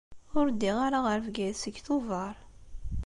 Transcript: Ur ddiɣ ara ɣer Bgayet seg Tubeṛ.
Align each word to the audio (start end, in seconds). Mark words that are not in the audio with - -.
Ur 0.39 0.45
ddiɣ 0.51 0.77
ara 0.85 0.99
ɣer 1.05 1.19
Bgayet 1.25 1.57
seg 1.59 1.75
Tubeṛ. 1.85 2.35